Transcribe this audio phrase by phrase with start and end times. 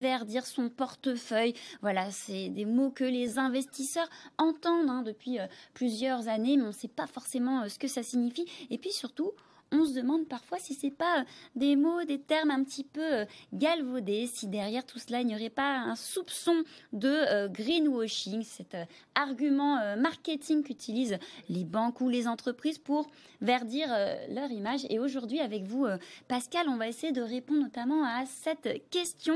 [0.00, 1.54] verdir son portefeuille.
[1.80, 6.68] Voilà, c'est des mots que les investisseurs entendent hein, depuis euh, plusieurs années, mais on
[6.68, 8.46] ne sait pas forcément euh, ce que ça signifie.
[8.70, 9.32] Et puis surtout,
[9.72, 11.24] on se demande parfois si c'est pas euh,
[11.56, 13.24] des mots, des termes un petit peu
[13.54, 18.76] galvaudés, si derrière tout cela il n'y aurait pas un soupçon de greenwashing, cet
[19.14, 21.18] argument marketing qu'utilisent
[21.48, 23.10] les banques ou les entreprises pour
[23.40, 23.88] verdir
[24.28, 24.86] leur image.
[24.88, 25.86] Et aujourd'hui, avec vous,
[26.28, 29.34] Pascal, on va essayer de répondre notamment à cette question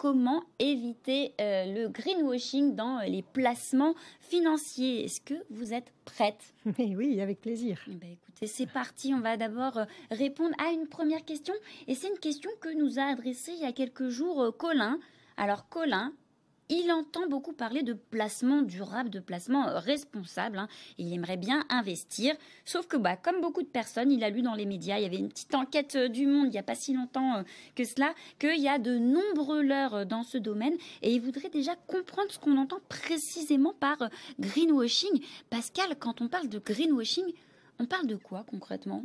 [0.00, 5.04] comment éviter euh, le greenwashing dans euh, les placements financiers.
[5.04, 6.54] Est-ce que vous êtes prête?
[6.78, 7.78] Oui, avec plaisir.
[7.86, 9.12] Eh ben, écoutez, c'est parti.
[9.12, 11.52] On va d'abord euh, répondre à une première question.
[11.86, 14.98] Et c'est une question que nous a adressée il y a quelques jours Colin.
[15.36, 16.14] Alors Colin,
[16.70, 20.56] il entend beaucoup parler de placement durable, de placement euh, responsable.
[20.58, 20.68] Hein.
[20.98, 22.34] Il aimerait bien investir.
[22.64, 25.06] Sauf que, bah, comme beaucoup de personnes, il a lu dans les médias, il y
[25.06, 27.42] avait une petite enquête euh, du Monde il n'y a pas si longtemps euh,
[27.74, 30.76] que cela, qu'il y a de nombreux leurres dans ce domaine.
[31.02, 33.98] Et il voudrait déjà comprendre ce qu'on entend précisément par
[34.38, 35.22] greenwashing.
[35.50, 37.32] Pascal, quand on parle de greenwashing,
[37.80, 39.02] on parle de quoi concrètement?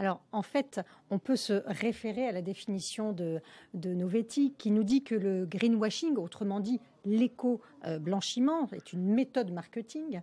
[0.00, 3.42] Alors, en fait, on peut se référer à la définition de,
[3.74, 10.22] Novetti qui nous dit que le greenwashing, autrement dit l'éco-blanchiment, est une méthode marketing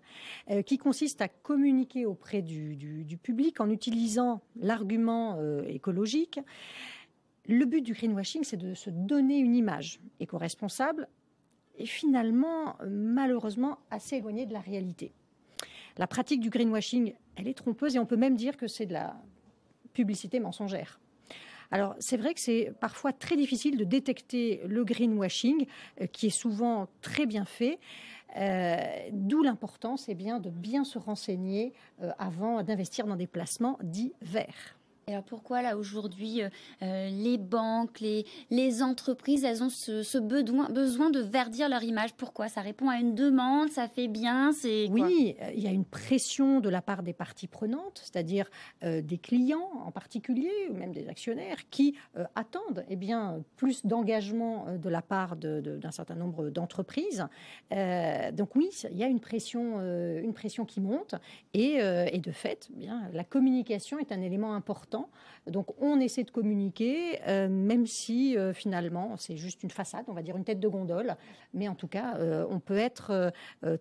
[0.50, 6.40] euh, qui consiste à communiquer auprès du, public en utilisant l'argument euh, écologique.
[7.48, 11.08] Le but du greenwashing, c'est de se donner une image éco-responsable
[11.78, 15.14] et finalement, malheureusement, assez éloignée de la réalité.
[15.98, 18.94] La pratique du greenwashing, elle est trompeuse et on peut même dire que c'est de
[18.94, 19.16] la
[19.98, 21.00] publicité mensongère.
[21.72, 25.66] Alors c'est vrai que c'est parfois très difficile de détecter le greenwashing,
[26.02, 27.80] euh, qui est souvent très bien fait.
[28.38, 28.78] Euh,
[29.12, 34.77] d'où l'importance eh de bien se renseigner euh, avant d'investir dans des placements dits verts
[35.10, 36.50] alors pourquoi là aujourd'hui euh,
[36.82, 42.14] euh, les banques, les, entreprises, elles ont ce, besoin, besoin de verdir leur image?
[42.16, 42.50] Pourquoi?
[42.50, 46.60] Ça répond à une demande, ça fait bien, c'est Oui, il y a une pression
[46.60, 48.50] de la part des parties prenantes, c'est-à-dire
[48.84, 51.96] euh, des clients en particulier ou même des actionnaires qui
[52.36, 57.26] attendent eh bien plus d'engagement de la part d'un certain nombre d'entreprises.
[57.72, 61.16] donc oui, il y a une pression, une pression qui monte
[61.54, 64.97] et, et de fait, eh bien la communication est un élément important
[65.50, 70.14] donc on essaie de communiquer, euh, même si euh, finalement c'est juste une façade, on
[70.14, 71.16] va dire une tête de gondole,
[71.54, 73.32] mais en tout cas euh, on peut être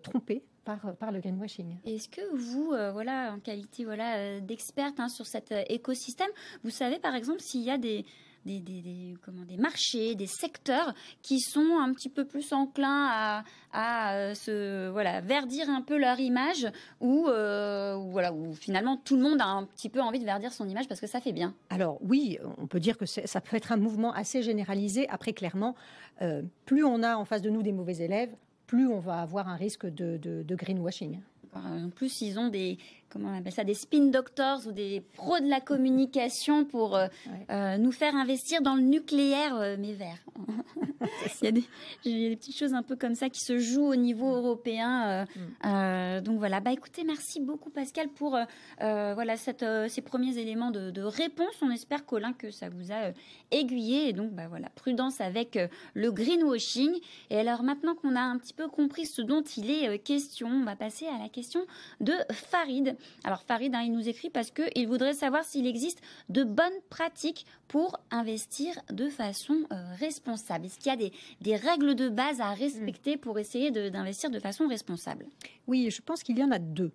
[0.03, 1.77] trompé par, le greenwashing.
[1.85, 6.29] Est-ce que vous, voilà, en qualité voilà, d'experte hein, sur cet écosystème,
[6.63, 8.05] vous savez par exemple s'il y a des,
[8.47, 13.43] des, des, comment, des marchés, des secteurs qui sont un petit peu plus enclins à,
[13.73, 16.67] à euh, se voilà verdir un peu leur image
[17.01, 20.53] ou euh, voilà où finalement tout le monde a un petit peu envie de verdir
[20.53, 21.53] son image parce que ça fait bien.
[21.69, 25.07] Alors oui, on peut dire que ça peut être un mouvement assez généralisé.
[25.09, 25.75] Après clairement,
[26.21, 28.33] euh, plus on a en face de nous des mauvais élèves,
[28.65, 31.19] plus on va avoir un risque de, de, de greenwashing.
[31.53, 32.77] En plus, ils ont des,
[33.09, 37.07] comment on appelle ça, des spin doctors ou des pros de la communication pour euh,
[37.49, 40.17] euh, nous faire investir dans le nucléaire, euh, mais vert.
[41.41, 41.63] il, y a des,
[42.03, 45.25] des, petites choses un peu comme ça qui se jouent au niveau européen.
[45.63, 46.21] Mm.
[46.21, 46.59] donc voilà.
[46.59, 48.37] Bah écoutez, merci beaucoup Pascal pour
[48.79, 51.53] voilà cette, ces premiers éléments de, de, réponse.
[51.61, 53.11] On espère Colin que ça vous a
[53.51, 55.57] aiguillé et donc bah voilà prudence avec
[55.93, 56.91] le greenwashing.
[57.29, 60.63] Et alors maintenant qu'on a un petit peu compris ce dont il est question, on
[60.63, 61.65] va passer à la question
[62.01, 62.96] de Farid.
[63.23, 67.45] Alors Farid, hein, il nous écrit parce qu'il voudrait savoir s'il existe de bonnes pratiques
[67.67, 70.65] pour investir de façon euh, responsable.
[70.65, 71.09] Est-ce qu'il y a
[71.41, 75.25] des, règles de base à respecter pour essayer d'investir de, façon responsable?
[75.67, 76.91] Oui, je pense qu'il y en a deux.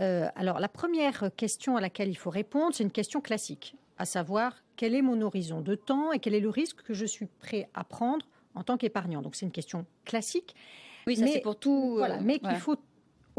[0.00, 4.04] Euh, alors la première question à laquelle il faut répondre, c'est une question classique, à
[4.04, 7.26] savoir quel est mon horizon de temps et quel est le risque que je suis
[7.26, 9.22] prêt à prendre en tant qu'épargnant?
[9.22, 10.54] Donc c'est une question classique.
[11.06, 11.94] Oui, ça c'est pour tout.
[11.96, 12.76] Voilà, euh, mais qu'il faut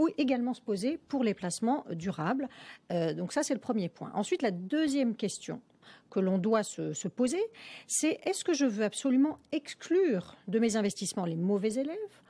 [0.01, 2.49] ou également se poser pour les placements durables.
[2.91, 4.11] Euh, donc ça, c'est le premier point.
[4.15, 5.61] Ensuite, la deuxième question
[6.09, 7.41] que l'on doit se, se poser,
[7.85, 12.21] c'est est-ce que je veux absolument exclure de mes investissements les mauvais élèves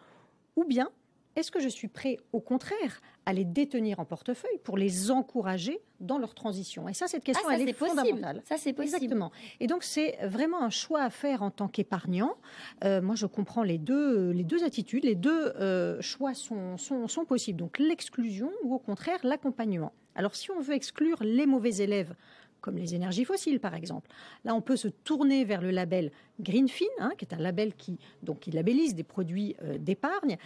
[0.57, 0.89] ou bien
[1.35, 5.79] est-ce que je suis prêt, au contraire, à les détenir en portefeuille pour les encourager
[5.99, 6.89] dans leur transition?
[6.89, 8.41] Et ça, cette question, ah, elle est, fondamentale.
[8.45, 8.95] Ça, c'est possible.
[8.95, 9.31] Exactement.
[9.59, 12.35] Et donc, c'est vraiment un choix à faire en tant qu'épargnant.
[12.83, 15.05] Euh, moi, je comprends les deux, les deux attitudes.
[15.05, 17.59] Les deux euh, choix sont, sont, sont possibles.
[17.59, 19.93] Donc, l'exclusion ou au contraire l'accompagnement.
[20.15, 22.13] Alors, si on veut exclure les mauvais élèves
[22.61, 24.09] comme les énergies fossiles par exemple.
[24.45, 27.99] Là, on peut se tourner vers le label Greenfin, hein, qui est un label qui,
[28.23, 30.37] donc, qui labellise des produits euh, d'épargne.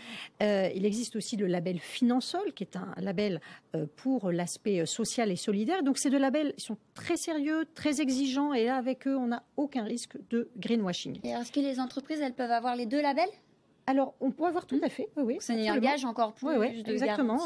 [0.42, 3.40] Euh, il existe aussi le label Finansol, qui est un label
[3.76, 5.84] euh, pour l'aspect social et solidaire.
[5.84, 9.44] Donc ces deux labels sont très sérieux, très exigeants, et là, avec eux, on n'a
[9.58, 11.20] aucun risque de greenwashing.
[11.24, 13.30] Et est-ce que les entreprises, elles peuvent avoir les deux labels?
[13.88, 15.38] Alors, on peut avoir tout à fait, oui, oui.
[15.40, 17.40] C'est un gage encore plus oui, de exactement,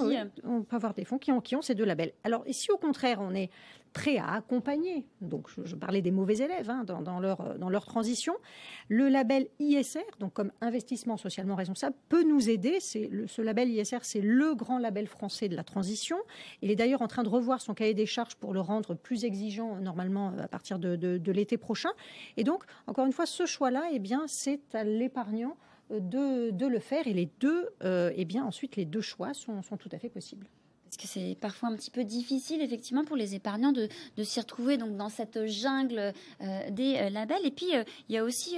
[0.45, 2.13] On peut avoir des fonds qui ont, qui ont ces deux labels.
[2.24, 3.50] Alors, et si au contraire, on est
[3.94, 8.33] prêt à accompagner, donc je, parlais des mauvais élèves hein, dans, leur, transition,
[8.88, 12.80] le label ISR, donc comme investissement socialement responsable, peut nous aider.
[12.80, 16.18] C'est ce label ISR, c'est le grand label français de la transition.
[16.62, 19.25] Il est d'ailleurs en train de revoir son cahier des charges pour le rendre plus
[19.25, 21.89] exigeant normalement à partir de, l'été prochain.
[22.38, 25.57] Et donc, encore une fois, ce choix-là, eh bien, c'est à l'épargnant
[25.89, 29.89] de, le faire et les deux, euh, eh bien ensuite les deux choix sont, tout
[29.92, 30.47] à fait possibles.
[30.89, 33.88] Parce que c'est parfois un petit peu difficile, effectivement, pour les épargnants de,
[34.24, 37.45] s'y retrouver dans cette jungle euh, des euh, labels.
[37.45, 37.68] Et puis,
[38.09, 38.56] il y a aussi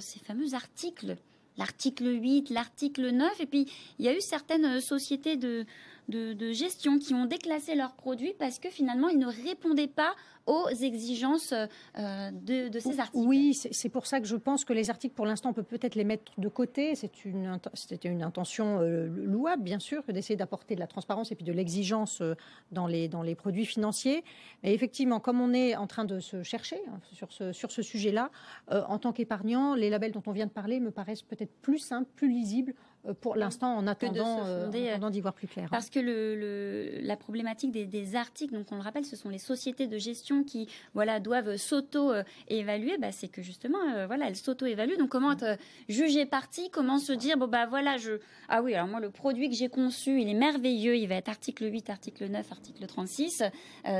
[0.00, 1.16] ces fameux articles,
[1.56, 3.40] l'article 8, l'article 9.
[3.40, 3.68] Et puis,
[4.00, 5.64] il y a eu certaines sociétés de,
[6.08, 10.14] de, gestion qui ont déclassé leurs produits parce que finalement, ils ne répondaient pas
[10.46, 13.26] aux exigences euh, de, ces articles.
[13.26, 15.94] Oui, c'est pour ça que je pense que les articles, pour l'instant, on peut peut-être
[15.94, 16.94] les mettre de côté.
[16.94, 21.36] C'est une, c'était une intention euh, louable, bien sûr, d'essayer d'apporter de la transparence et
[21.36, 22.34] puis de l'exigence euh,
[22.72, 24.24] dans les, dans les produits financiers.
[24.62, 27.82] Mais effectivement, comme on est en train de se chercher hein, sur ce, sur ce
[27.82, 28.30] sujet-là,
[28.70, 32.08] en tant qu'épargnant, les labels dont on vient de parler me paraissent peut-être plus simples,
[32.16, 32.74] plus lisibles
[33.20, 34.68] pour l'instant en attendant, euh,
[35.10, 35.68] d'y voir plus clair.
[35.70, 39.86] Parce que le, la problématique des, articles, donc on le rappelle, ce sont les sociétés
[39.86, 42.98] de gestion qui voilà doivent s'auto-évaluer.
[42.98, 44.98] Bah, c'est que justement euh, voilà elles s'auto-évaluent.
[44.98, 45.58] Donc comment être
[45.88, 49.48] jugé parti Comment se dire bon bah voilà je ah oui alors moi le produit
[49.48, 53.42] que j'ai conçu il est merveilleux, il va être article 8, article 9, article 36.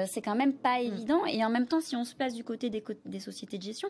[0.06, 0.86] c'est quand même pas mm.
[0.86, 1.26] évident.
[1.26, 3.88] Et en même temps si on se place du côté des, des sociétés de gestion,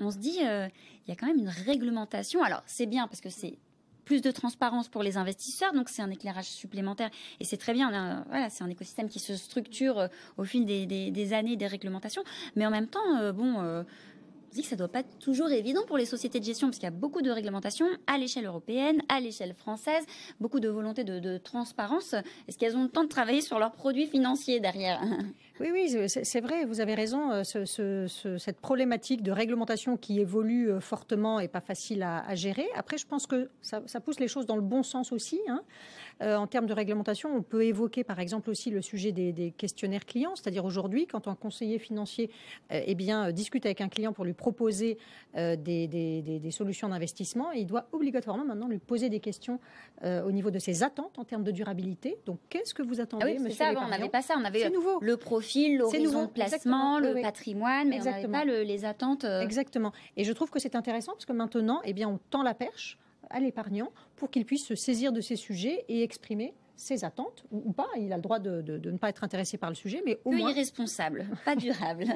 [0.00, 2.42] on se dit il y a quand même une réglementation.
[2.42, 3.56] Alors c'est bien parce que c'est
[4.10, 8.24] plus de transparence pour les investisseurs, donc c'est un éclairage supplémentaire et c'est très bien.
[8.28, 12.24] voilà, c'est un écosystème qui se structure euh, au fil des, années des réglementations,
[12.56, 13.60] mais en même temps, euh, bon.
[13.60, 13.84] Euh,
[14.52, 16.66] on dit que ça ne doit pas être toujours évident pour les sociétés de gestion,
[16.66, 20.04] parce qu'il y a beaucoup de réglementations à l'échelle européenne, à l'échelle française,
[20.40, 22.14] beaucoup de volonté de transparence.
[22.48, 25.00] Est-ce qu'elles ont le temps de travailler sur leurs produits financiers derrière?
[25.60, 27.32] Oui, oui, c'est vrai, vous avez raison.
[27.32, 28.06] Euh,
[28.38, 32.66] cette problématique de réglementation qui évolue euh, fortement et pas facile à, gérer.
[32.76, 35.38] Après, je pense que ça, pousse les choses dans le bon sens aussi.
[35.48, 35.62] Hein.
[36.22, 40.06] Euh, en termes de réglementation, on peut évoquer par exemple aussi le sujet des, questionnaires
[40.06, 42.30] clients, c'est-à-dire aujourd'hui, quand un conseiller financier
[42.70, 44.98] eh bien, discute avec un client pour lui proposer
[45.34, 49.60] des, solutions d'investissement, il doit obligatoirement maintenant lui poser des questions
[50.02, 52.18] au niveau de ses attentes en termes de durabilité.
[52.26, 54.98] Donc, qu'est-ce que vous attendez, ah oui, ça, on n'avait pas ça, on avait nouveau.
[55.00, 59.24] le profil l'horizon de placement, le patrimoine, mais on pas les attentes.
[59.24, 59.40] Euh.
[59.40, 59.92] Exactement.
[60.16, 62.98] Et je trouve que c'est intéressant parce que maintenant, eh bien, on tend la perche
[63.30, 67.72] à l'épargnant pour qu'il puisse se saisir de ces sujets et exprimer ses attentes ou,
[67.72, 67.88] pas.
[67.98, 70.50] Il a le droit de, ne pas être intéressé par le sujet, mais au moins
[70.50, 72.06] irresponsable, pas durable.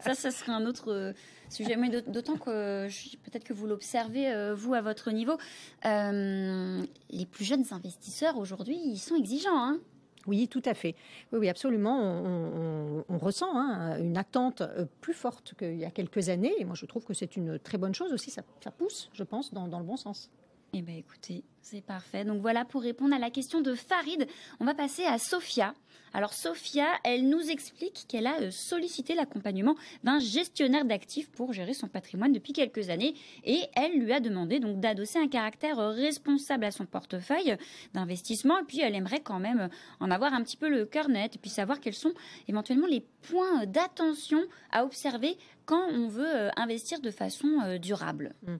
[0.00, 1.12] ça, ça serait un autre euh,
[1.50, 1.76] sujet.
[1.76, 2.86] Mais d'autant que
[3.18, 5.36] peut-être que vous l'observez euh, vous à votre niveau,
[5.84, 9.56] les plus jeunes investisseurs aujourd'hui, ils sont exigeants.
[9.56, 9.78] Hein
[10.26, 10.94] oui, tout à fait.
[11.32, 13.04] Oui, oui absolument.
[13.08, 16.54] On, ressent hein, une attente euh, plus forte qu'il y a quelques années.
[16.58, 18.30] Et moi, je trouve que c'est une très bonne chose aussi.
[18.30, 18.42] Ça,
[18.76, 20.30] pousse, je pense, dans, dans le bon sens.
[20.76, 22.24] Eh bien, écoutez, c'est parfait.
[22.24, 24.26] Donc voilà pour répondre à la question de Farid.
[24.58, 25.72] On va passer à Sophia.
[26.12, 31.74] Alors Sophia, elle nous explique qu'elle a euh, sollicité l'accompagnement d'un gestionnaire d'actifs pour gérer
[31.74, 36.64] son patrimoine depuis quelques années et elle lui a demandé donc d'adosser un caractère responsable
[36.64, 37.56] à son portefeuille
[37.94, 39.68] d'investissement et puis elle aimerait quand même
[40.00, 42.14] en avoir un petit peu le cœur net et puis savoir quels sont
[42.48, 48.34] éventuellement les points d'attention à observer quand on veut euh, investir de façon euh, durable.
[48.46, 48.56] Mmh.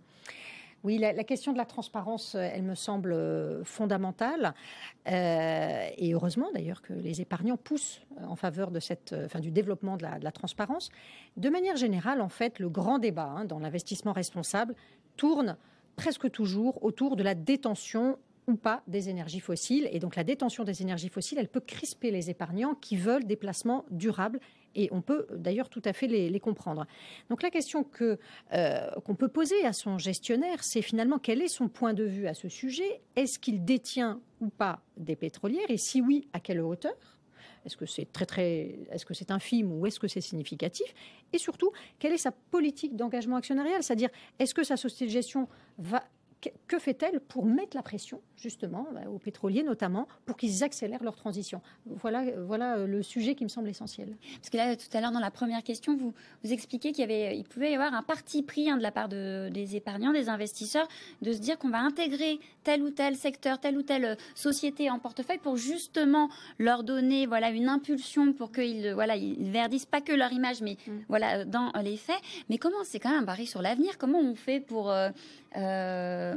[0.85, 4.53] Oui, la, question de la transparence, euh, elle me semble euh, fondamentale.
[5.09, 9.97] Euh, et heureusement d'ailleurs que les épargnants poussent en faveur de cette, enfin, du développement
[9.97, 10.91] de la, transparence.
[11.39, 14.75] De manière générale, en fait, le grand débat hein, dans l'investissement responsable
[15.17, 15.57] tourne
[15.97, 19.89] presque toujours autour de la détention ou pas des énergies fossiles.
[19.91, 23.37] Et donc la détention des énergies fossiles, elle peut crisper les épargnants qui veulent des
[23.37, 24.39] placements durables
[24.75, 26.87] et on peut d'ailleurs tout à fait les, comprendre.
[27.31, 27.87] Donc la question
[28.53, 32.27] euh, qu'on peut poser à son gestionnaire, c'est finalement quel est son point de vue
[32.27, 33.01] à ce sujet?
[33.17, 35.71] Est-ce qu'il détient ou pas des pétrolières?
[35.71, 36.95] Et si oui, à quelle hauteur?
[37.65, 40.95] Est-ce que c'est très très, est-ce que c'est infime ou est-ce que c'est significatif?
[41.33, 43.83] Et surtout, quelle est sa politique d'engagement actionnarial?
[43.83, 46.05] C'est-à-dire, est-ce que sa société de gestion va
[46.67, 51.17] que fait-elle pour mettre la pression, justement, bah, aux pétroliers notamment, pour qu'ils accélèrent leur
[51.17, 51.61] transition?
[51.87, 54.17] Voilà, voilà euh, le sujet qui me semble essentiel.
[54.37, 57.05] Parce que là, tout à l'heure, dans la première question, vous, vous expliquez qu'il y
[57.05, 60.13] avait, il pouvait y avoir un parti pris hein, de la part de, des épargnants,
[60.13, 60.89] des investisseurs,
[61.23, 64.91] de se dire qu'on va intégrer tel ou tel secteur, telle ou telle euh, société
[64.91, 70.01] en portefeuille pour justement leur donner voilà, une impulsion pour qu'ils voilà, ils verdissent pas
[70.01, 70.93] que leur image, mais mm.
[71.09, 72.21] voilà, dans les faits.
[72.49, 74.91] Mais comment, c'est quand même un pari sur l'avenir, comment on fait pour...
[75.57, 76.34] Euh,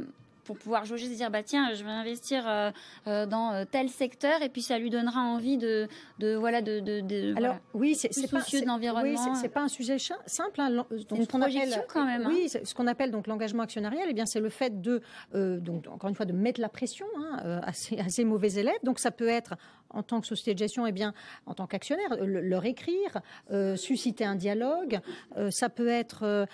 [0.48, 2.70] pour pouvoir jauger, se dire bah tiens, je vais investir euh,
[3.06, 5.86] euh, dans tel secteur et puis ça lui donnera envie de,
[6.20, 9.30] de voilà de, de, alors oui c'est pas l'environnement.
[9.30, 10.58] Oui, c'est pas un sujet simple.
[10.58, 12.22] Hein, une projection quand même.
[12.24, 12.30] Hein.
[12.32, 15.02] Oui, ce qu'on appelle donc l'engagement actionnarial, et eh bien c'est le fait de
[15.34, 18.78] donc encore une fois de mettre la pression hein, à, ces, à, ces, mauvais élèves.
[18.84, 19.54] Donc ça peut être
[19.90, 21.14] en tant que société de gestion, et eh bien,
[21.46, 25.00] en tant qu'actionnaire, leur écrire, euh, susciter un dialogue.
[25.36, 26.46] Euh, ça peut être, euh,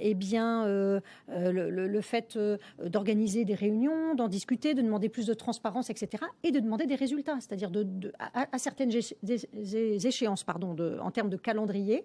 [0.00, 2.38] eh bien, le, fait
[2.84, 6.94] d'organiser des réunions, d'en discuter, de demander plus de transparence, etc., et de demander des
[6.94, 12.04] résultats, c'est-à-dire de, à, certaines échéances, pardon, de, en termes de calendrier.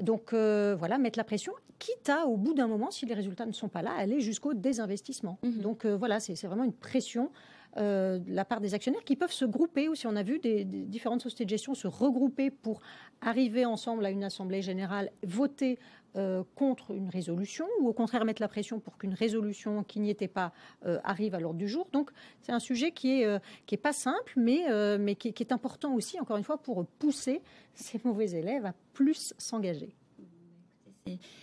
[0.00, 3.52] Donc voilà, mettre la pression, quitte à, au bout d'un moment, si les résultats ne
[3.52, 5.38] sont pas là, aller jusqu'au désinvestissement.
[5.42, 7.30] Mmh Donc voilà, c'est vraiment une pression
[7.76, 10.38] euh, de la part des actionnaires qui peuvent se grouper, ou si on a vu
[10.38, 12.80] des, différentes sociétés de gestion se regrouper pour
[13.20, 15.78] arriver ensemble à une assemblée générale, voter
[16.16, 20.10] euh, contre une résolution, ou au contraire mettre la pression pour qu'une résolution qui n'y
[20.10, 20.52] était pas
[20.86, 21.88] euh, arrive à l'ordre du jour.
[21.92, 24.64] Donc c'est un sujet qui est, qui est pas simple, mais,
[24.98, 27.42] mais qui, qui est important aussi, encore une fois, pour pousser
[27.74, 29.94] ces mauvais élèves à plus s'engager.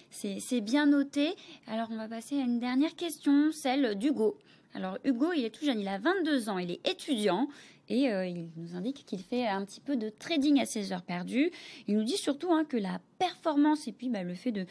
[0.09, 1.35] C'est bien noté.
[1.67, 4.37] Alors on va passer à une dernière question, celle d'Hugo.
[4.75, 7.47] Alors Hugo, il est tout jeune, il a 22 ans, il est étudiant
[7.89, 11.01] et euh, il nous indique qu'il fait un petit peu de trading à ses heures
[11.01, 11.51] perdues.
[11.87, 14.65] Il nous dit surtout hein, que la performance et puis bah, le fait de,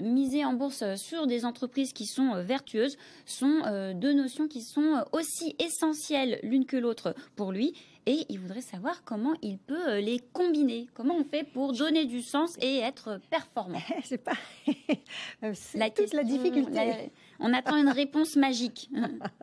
[0.00, 4.62] miser en bourse sur des entreprises qui sont euh, vertueuses sont euh, deux notions qui
[4.62, 7.74] sont aussi essentielles l'une que l'autre pour lui.
[8.08, 10.86] Et il voudrait savoir comment il peut les combiner.
[10.94, 14.36] Comment on fait pour donner du sens et être performant C'est pas
[15.74, 17.10] la, toute la difficulté.
[17.40, 18.88] On attend une réponse magique.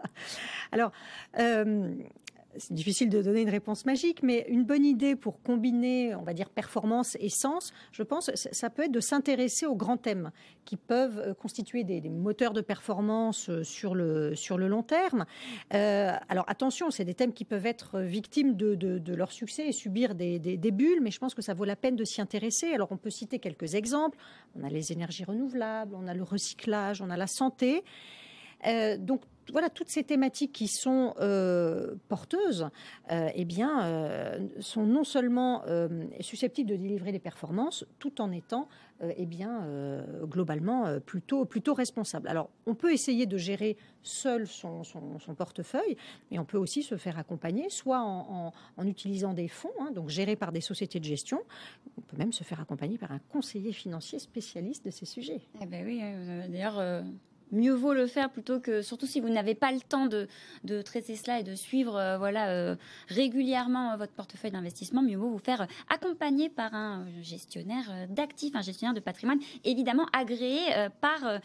[0.71, 0.91] Alors,
[1.39, 1.93] euh,
[2.57, 6.33] c'est difficile de donner une réponse magique, mais une bonne idée pour combiner, on va
[6.33, 10.31] dire, performance et sens, je pense, ça peut être de s'intéresser aux grands thèmes
[10.65, 15.25] qui peuvent euh, constituer des, moteurs de performance euh, sur le, sur le long terme.
[15.71, 20.39] alors attention, c'est des thèmes qui peuvent être victimes de, leur succès et subir des,
[20.39, 22.73] des, bulles, mais je pense que ça vaut la peine de s'y intéresser.
[22.73, 24.17] Alors on peut citer quelques exemples.
[24.55, 27.83] On a les énergies renouvelables, on a le recyclage, on a la santé.
[28.65, 32.69] Euh, donc voilà, toutes ces thématiques qui sont euh, porteuses,
[33.11, 35.63] euh, eh bien, sont non seulement
[36.19, 38.67] susceptibles de délivrer des performances, tout en étant,
[39.17, 39.67] eh bien,
[40.23, 42.27] globalement plutôt plutôt responsables.
[42.27, 44.83] Alors, on peut essayer de gérer seul son,
[45.37, 45.97] portefeuille,
[46.31, 48.51] mais on peut aussi se faire accompagner, soit en,
[48.85, 51.39] utilisant des fonds, hein, donc gérés par des sociétés de gestion.
[51.97, 55.41] On peut même se faire accompagner par un conseiller financier spécialiste de ces sujets.
[55.61, 55.99] Eh ben oui,
[56.49, 57.03] d'ailleurs
[57.53, 60.27] mieux vaut le faire plutôt que, surtout si vous n'avez pas le temps de,
[60.81, 62.75] traiter cela et de suivre euh, voilà, euh,
[63.07, 68.61] régulièrement euh, votre portefeuille d'investissement, mieux vaut vous faire accompagner par un gestionnaire d'actifs, un
[68.61, 70.59] gestionnaire de patrimoine, évidemment agréé
[70.99, 71.39] par,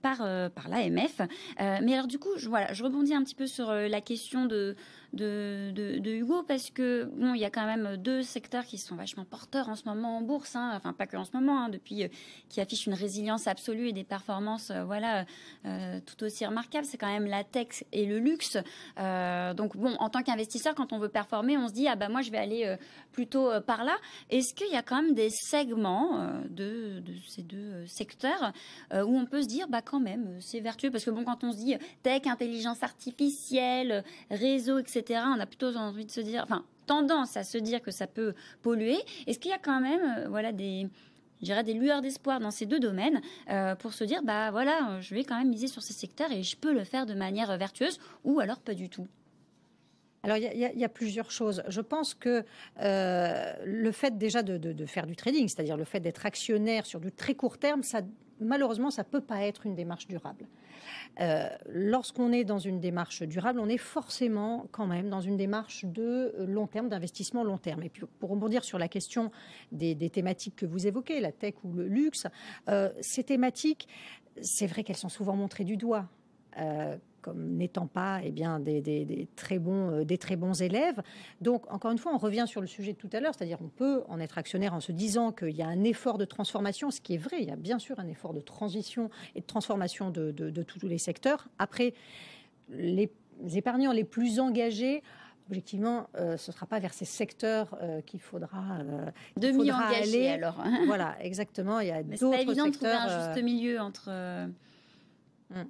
[0.00, 0.18] par,
[0.50, 1.20] par l'AMF.
[1.58, 4.76] mais alors du coup, je, voilà, je rebondis un petit peu sur la question de
[5.12, 9.24] de, Hugo parce que bon, il y a quand même deux secteurs qui sont vachement
[9.24, 10.72] porteurs en ce moment en bourse, hein.
[10.74, 12.04] enfin pas que en ce moment, hein, depuis
[12.48, 15.26] qui affichent une résilience absolue et des performances, voilà,
[15.64, 16.84] euh, tout aussi remarquables.
[16.84, 18.56] C'est quand même la tech et le luxe.
[18.96, 22.22] donc bon, en tant qu'investisseur, quand on veut performer, on se dit ah bah moi
[22.22, 22.76] je vais aller
[23.12, 23.96] plutôt par là.
[24.30, 28.52] Est-ce qu'il y a quand même des segments de, de, ces deux secteurs
[28.92, 30.90] où on peut se dire bah quand même c'est vertueux?
[30.90, 35.76] Parce que bon quand on se dit tech, intelligence artificielle, réseau, etc on a plutôt
[35.76, 38.98] envie de se dire, enfin, tendance à se dire que ça peut polluer.
[39.26, 40.88] Est-ce qu'il y a quand même, euh, voilà, des,
[41.42, 43.20] des lueurs d'espoir dans ces deux domaines
[43.50, 46.42] euh, pour se dire, bah voilà, je vais quand même miser sur ces secteurs et
[46.42, 49.08] je peux le faire de manière vertueuse ou alors pas du tout
[50.24, 51.64] alors, il y, a plusieurs choses.
[51.66, 52.44] Je pense que
[52.80, 57.10] euh, le fait déjà de, faire du trading, c'est-à-dire le fait d'être actionnaire sur du
[57.10, 58.02] très court terme, ça,
[58.42, 60.46] malheureusement, ça ne peut pas être une démarche durable.
[61.20, 65.84] Euh, lorsqu'on est dans une démarche durable, on est forcément quand même dans une démarche
[65.84, 67.82] de long terme, d'investissement long terme.
[67.82, 69.30] Et puis pour rebondir sur la question
[69.70, 72.26] des, thématiques que vous évoquez, la tech ou le luxe,
[72.68, 73.88] euh, ces thématiques,
[74.40, 76.08] c'est vrai qu'elles sont souvent montrées du doigt.
[76.58, 81.02] Euh, comme n'étant pas eh bien, des, très bons, des très bons élèves.
[81.40, 83.68] Donc, encore une fois, on revient sur le sujet de tout à l'heure, c'est-à-dire on
[83.68, 87.00] peut en être actionnaire en se disant qu'il y a un effort de transformation, ce
[87.00, 90.10] qui est vrai, il y a bien sûr un effort de transition et de transformation
[90.10, 91.48] de, de tous les secteurs.
[91.58, 91.94] Après,
[92.68, 93.10] les
[93.54, 95.02] épargnants les plus engagés
[95.48, 100.28] objectivement, euh, ce ne sera pas vers ces secteurs euh, qu'il faudra, euh, aller.
[100.28, 100.56] alors.
[100.86, 101.80] voilà, exactement.
[101.80, 102.40] Il y a d'autres secteurs.
[102.40, 104.10] évident de trouver un juste milieu entre,
[105.50, 105.64] hmm.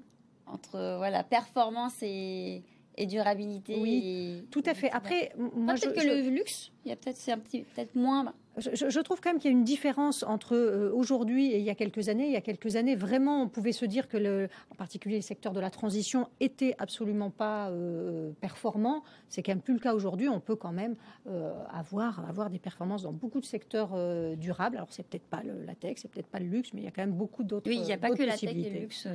[0.53, 2.63] Entre voilà, performance et,
[2.97, 3.77] et durabilité.
[3.81, 4.91] Oui, tout à fait.
[4.91, 8.33] Après, moi, peut-être que le luxe, il y a peut-être c'est un petit, peut-être moins
[8.59, 11.71] je, trouve quand même qu'il y a une différence entre euh, aujourd'hui et il y
[11.71, 12.27] a quelques années.
[12.27, 15.23] Il y a quelques années, vraiment, on pouvait se dire que, le, en particulier, le
[15.23, 19.05] secteur de la transition était absolument pas euh, performant.
[19.29, 20.29] C'est quand même plus le cas aujourd'hui.
[20.29, 20.97] On peut quand même
[21.29, 23.97] euh, avoir, avoir des performances dans beaucoup de secteurs
[24.37, 24.77] durables.
[24.77, 26.89] Alors, c'est peut-être pas le, la tech, c'est peut-être pas le luxe, mais il y
[26.89, 27.71] a quand même beaucoup d'autres.
[27.71, 29.09] Oui, il n'y a pas que la tech et le luxe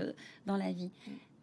[0.45, 0.89] dans la vie.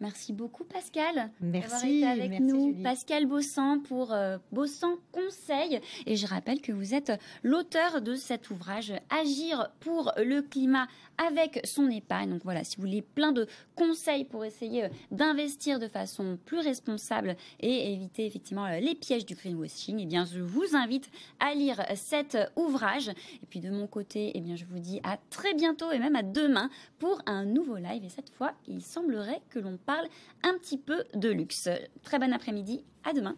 [0.00, 2.74] Merci beaucoup Pascal merci, d'avoir été avec nous.
[2.82, 5.80] Pascal Bossan pour euh, Bossan Conseil.
[6.06, 11.60] Et je rappelle que vous êtes l'auteur de cet ouvrage Agir pour le climat avec
[11.64, 12.30] son épargne.
[12.30, 13.46] Donc voilà, si vous voulez plein de
[13.76, 19.24] conseils pour essayer euh, d'investir de façon plus responsable et éviter effectivement euh, les pièges
[19.24, 21.08] du greenwashing, eh bien je vous invite
[21.38, 23.10] à lire cet ouvrage.
[23.10, 26.16] Et puis de mon côté, eh bien je vous dis à très bientôt et même
[26.16, 28.04] à demain pour un nouveau live.
[28.04, 30.06] Et cette fois, il semblerait que l'on parle
[30.42, 31.68] un petit peu de luxe.
[32.02, 33.36] Très bon après-midi, à demain.